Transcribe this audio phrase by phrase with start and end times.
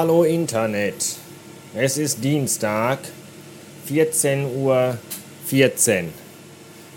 [0.00, 1.16] Hallo Internet.
[1.74, 3.00] Es ist Dienstag,
[3.86, 4.96] 14 Uhr
[5.46, 6.10] 14.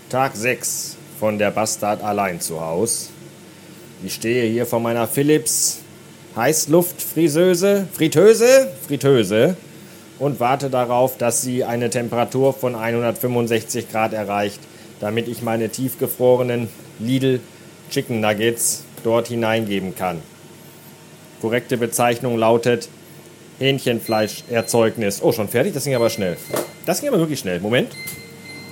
[0.08, 3.10] Tag 6 von der Bastard allein zu Haus.
[4.04, 5.80] Ich stehe hier vor meiner Philips
[6.36, 9.56] Heißluftfriseuse, Fritteuse, Fritteuse
[10.20, 14.60] und warte darauf, dass sie eine Temperatur von 165 Grad erreicht,
[15.00, 16.68] damit ich meine tiefgefrorenen
[17.00, 17.40] Lidl
[17.90, 20.22] Chicken Nuggets dort hineingeben kann.
[21.42, 22.88] Korrekte Bezeichnung lautet
[23.58, 25.20] Hähnchenfleischerzeugnis.
[25.24, 25.74] Oh, schon fertig?
[25.74, 26.36] Das ging aber schnell.
[26.86, 27.58] Das ging aber wirklich schnell.
[27.58, 27.90] Moment.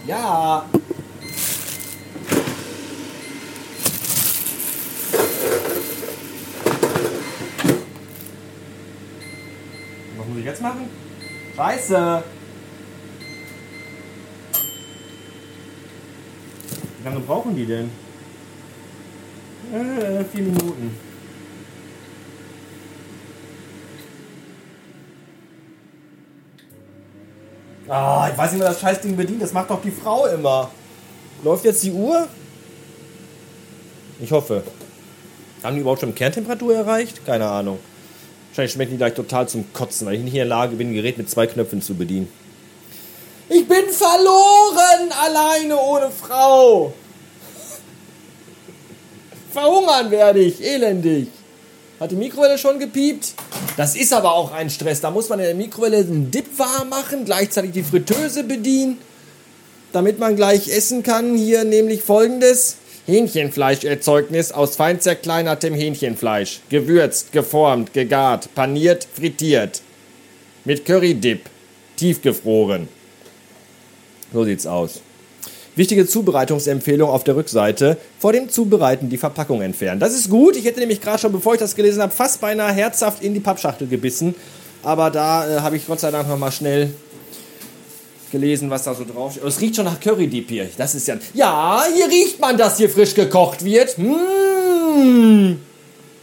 [0.06, 0.64] Ja.
[10.16, 10.88] Was muss ich jetzt machen?
[11.56, 12.22] Scheiße.
[16.98, 17.90] Wie lange brauchen die denn?
[19.74, 21.09] Äh, vier Minuten.
[27.90, 29.42] Ah, ich weiß nicht, wer das Scheißding bedient.
[29.42, 30.70] Das macht doch die Frau immer.
[31.42, 32.28] Läuft jetzt die Uhr?
[34.20, 34.62] Ich hoffe.
[35.64, 37.26] Haben die überhaupt schon Kerntemperatur erreicht?
[37.26, 37.80] Keine Ahnung.
[38.50, 40.94] Wahrscheinlich schmecken die gleich total zum Kotzen, weil ich nicht in der Lage bin, ein
[40.94, 42.28] Gerät mit zwei Knöpfen zu bedienen.
[43.48, 46.92] Ich bin verloren, alleine ohne Frau.
[49.52, 51.26] Verhungern werde ich, elendig.
[51.98, 53.34] Hat die Mikrowelle schon gepiept?
[53.80, 55.00] Das ist aber auch ein Stress.
[55.00, 58.98] Da muss man in der Mikrowelle einen Dip warm machen, gleichzeitig die Fritteuse bedienen,
[59.94, 61.34] damit man gleich essen kann.
[61.34, 62.76] Hier nämlich folgendes.
[63.06, 66.60] Hähnchenfleischerzeugnis aus fein zerkleinertem Hähnchenfleisch.
[66.68, 69.80] Gewürzt, geformt, gegart, paniert, frittiert.
[70.66, 71.48] Mit Currydip.
[71.96, 72.86] Tiefgefroren.
[74.30, 75.00] So sieht's aus.
[75.76, 77.96] Wichtige Zubereitungsempfehlung auf der Rückseite.
[78.18, 80.00] Vor dem Zubereiten die Verpackung entfernen.
[80.00, 80.56] Das ist gut.
[80.56, 83.40] Ich hätte nämlich gerade schon, bevor ich das gelesen habe, fast beinahe herzhaft in die
[83.40, 84.34] Pappschachtel gebissen.
[84.82, 86.92] Aber da äh, habe ich Gott sei Dank nochmal schnell
[88.30, 89.44] gelesen, was da so drauf steht.
[89.44, 90.68] Es riecht schon nach Curry Deep hier.
[90.76, 91.16] Das ist ja.
[91.34, 93.96] Ja, hier riecht man, dass hier frisch gekocht wird.
[93.98, 95.56] Mmh.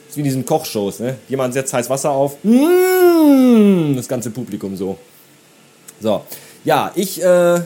[0.05, 1.15] Das ist wie in diesen Kochshows, ne?
[1.27, 2.37] Jemand setzt heiß Wasser auf.
[2.43, 3.95] Mmh.
[3.95, 4.97] Das ganze Publikum so.
[5.99, 6.23] So.
[6.63, 7.61] Ja, ich, äh,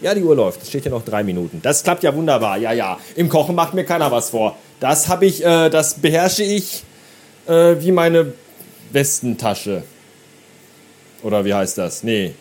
[0.00, 0.62] ja, die Uhr läuft.
[0.62, 1.60] Es steht ja noch drei Minuten.
[1.62, 2.58] Das klappt ja wunderbar.
[2.58, 2.98] Ja, ja.
[3.14, 4.56] Im Kochen macht mir keiner was vor.
[4.80, 6.84] Das habe ich, äh, das beherrsche ich
[7.46, 8.32] äh, wie meine
[8.92, 9.82] Westentasche.
[11.22, 12.02] Oder wie heißt das?
[12.02, 12.34] Nee.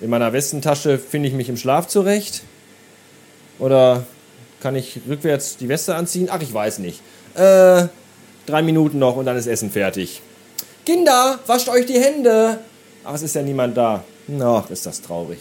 [0.00, 2.42] In meiner Westentasche finde ich mich im Schlaf zurecht.
[3.58, 4.04] Oder
[4.60, 6.28] kann ich rückwärts die Weste anziehen?
[6.30, 7.00] Ach, ich weiß nicht.
[7.34, 7.86] Äh,
[8.46, 10.22] drei Minuten noch und dann ist Essen fertig.
[10.86, 12.60] Kinder, wascht euch die Hände.
[13.04, 14.04] Ach, es ist ja niemand da.
[14.40, 15.38] Ach, ist das traurig.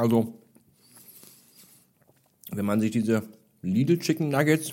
[0.00, 0.32] Also,
[2.52, 3.22] wenn man sich diese
[3.60, 4.72] Lidl Chicken Nuggets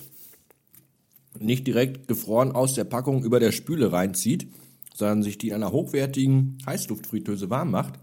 [1.38, 4.50] nicht direkt gefroren aus der Packung über der Spüle reinzieht,
[4.94, 8.00] sondern sich die in einer hochwertigen Heißluftfritteuse warm macht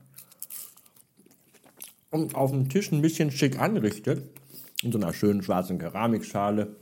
[2.11, 4.29] und auf dem Tisch ein bisschen schick anrichtet,
[4.83, 6.75] in so einer schönen schwarzen Keramikschale,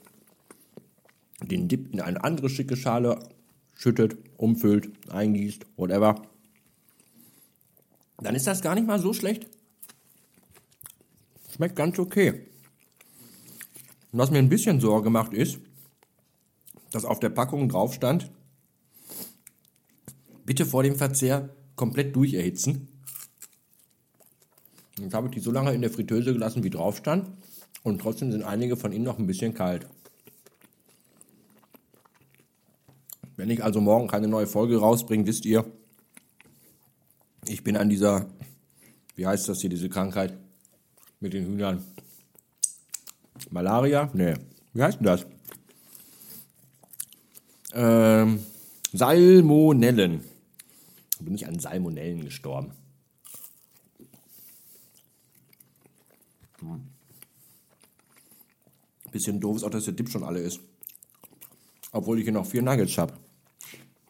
[1.42, 3.30] den Dip in eine andere schicke Schale
[3.76, 6.22] schüttet, umfüllt, eingießt, whatever,
[8.18, 9.48] dann ist das gar nicht mal so schlecht.
[11.54, 12.48] Schmeckt ganz okay.
[14.12, 15.60] Was mir ein bisschen Sorge macht ist,
[16.92, 18.32] dass auf der Packung drauf stand,
[20.46, 22.88] bitte vor dem Verzehr komplett durcherhitzen.
[25.00, 27.30] Jetzt habe ich die so lange in der Fritteuse gelassen, wie drauf stand.
[27.84, 29.88] Und trotzdem sind einige von ihnen noch ein bisschen kalt.
[33.36, 35.66] Wenn ich also morgen keine neue Folge rausbringe, wisst ihr,
[37.46, 38.28] ich bin an dieser,
[39.16, 40.38] wie heißt das hier, diese Krankheit
[41.24, 41.84] mit den Hühnern?
[43.50, 44.12] Malaria?
[44.14, 44.36] Nee.
[44.74, 45.26] Wie heißt denn das?
[47.74, 48.46] Ähm,
[48.92, 50.24] Salmonellen.
[51.20, 52.74] Bin ich an Salmonellen gestorben.
[56.60, 56.84] Hm.
[59.12, 60.60] Bisschen doof ist auch, dass der Dip schon alle ist.
[61.94, 63.14] Obwohl ich hier noch vier Nuggets habe.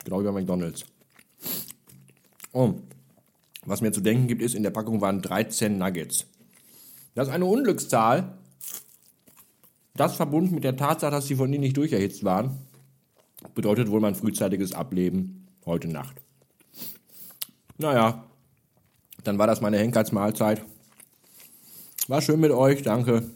[0.04, 0.86] Genau wie bei McDonalds.
[2.54, 2.74] Oh.
[3.66, 6.26] Was mir zu denken gibt, ist, in der Packung waren 13 Nuggets.
[7.16, 8.38] Das ist eine Unglückszahl.
[9.96, 12.58] Das verbunden mit der Tatsache, dass sie von ihnen nicht durcherhitzt waren,
[13.54, 16.22] bedeutet wohl mein frühzeitiges Ableben heute Nacht.
[17.78, 18.24] Naja,
[19.24, 20.66] dann war das meine Henkersmahlzeit.
[22.08, 23.30] War schön mit euch, danke.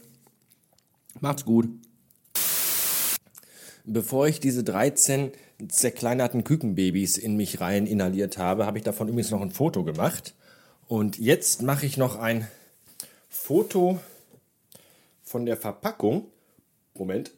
[1.20, 1.68] Macht's gut.
[3.84, 5.32] Bevor ich diese 13
[5.68, 10.34] zerkleinerten Kükenbabys in mich rein inhaliert habe, habe ich davon übrigens noch ein Foto gemacht.
[10.86, 12.46] Und jetzt mache ich noch ein
[13.28, 14.00] Foto
[15.22, 16.26] von der Verpackung.
[16.94, 17.32] Moment.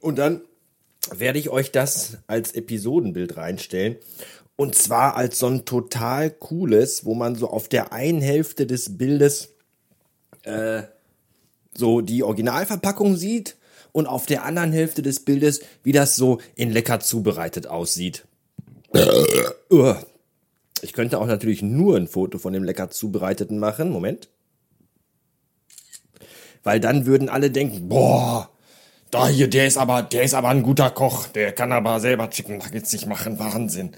[0.00, 0.42] Und dann
[1.10, 3.96] werde ich euch das als Episodenbild reinstellen.
[4.56, 8.98] Und zwar als so ein total cooles, wo man so auf der einen Hälfte des
[8.98, 9.48] Bildes
[10.42, 10.82] äh,
[11.74, 13.56] so die Originalverpackung sieht
[13.92, 18.24] und auf der anderen Hälfte des Bildes, wie das so in lecker zubereitet aussieht.
[20.82, 23.90] Ich könnte auch natürlich nur ein Foto von dem lecker zubereiteten machen.
[23.90, 24.28] Moment.
[26.64, 28.50] Weil dann würden alle denken, boah,
[29.10, 31.28] da hier, der ist aber, der ist aber ein guter Koch.
[31.28, 33.38] Der kann aber selber Chicken Nuggets nicht machen.
[33.38, 33.92] Wahnsinn.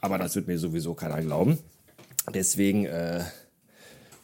[0.00, 1.58] Aber das wird mir sowieso keiner glauben.
[2.32, 3.24] Deswegen äh,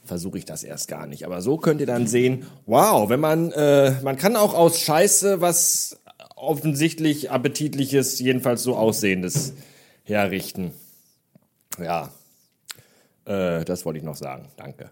[0.04, 1.24] versuche ich das erst gar nicht.
[1.24, 5.40] Aber so könnt ihr dann sehen, wow, wenn man, äh, man kann auch aus Scheiße
[5.40, 5.98] was
[6.36, 9.54] offensichtlich appetitliches, jedenfalls so aussehendes
[10.04, 10.72] herrichten.
[11.78, 12.10] Ja,
[13.24, 14.48] äh, das wollte ich noch sagen.
[14.56, 14.90] Danke.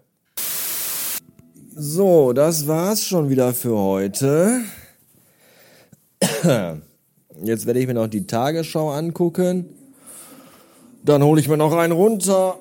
[1.74, 4.60] So, das war's schon wieder für heute.
[7.42, 9.74] Jetzt werde ich mir noch die Tagesschau angucken.
[11.02, 12.58] Dann hole ich mir noch einen runter.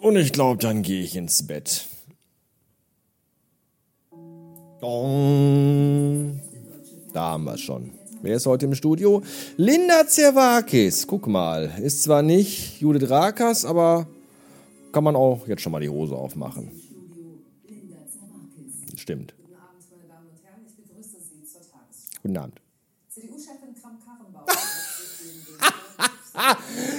[0.00, 1.86] Und ich glaube, dann gehe ich ins Bett.
[4.80, 4.88] Da
[7.20, 7.92] haben wir schon.
[8.22, 9.22] Wer ist heute im Studio?
[9.56, 11.06] Linda Zerwakis.
[11.06, 11.70] Guck mal.
[11.82, 14.06] Ist zwar nicht Judith Rakas, aber
[14.92, 16.70] kann man auch jetzt schon mal die Hose aufmachen.
[18.96, 19.32] Stimmt.
[19.38, 20.60] Guten Abend, meine Damen und Herren.
[20.66, 22.20] Ich begrüße Sie zur Tagesschau.
[22.22, 22.60] Guten Abend.
[23.08, 24.46] CDU-Chefin Kramp-Karrenbauer.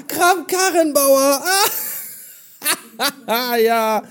[0.07, 1.41] Kramp-Karrenbauer.
[3.63, 4.03] Ja.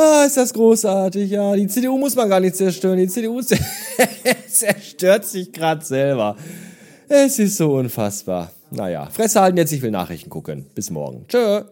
[0.00, 1.56] Ah, ist das großartig, ja.
[1.56, 2.98] Die CDU muss man gar nicht zerstören.
[2.98, 3.40] Die CDU
[4.48, 6.36] zerstört sich gerade selber.
[7.08, 8.52] Es ist so unfassbar.
[8.70, 10.66] Naja, Fresse halten jetzt, ich will Nachrichten gucken.
[10.72, 11.24] Bis morgen.
[11.26, 11.62] Tschö.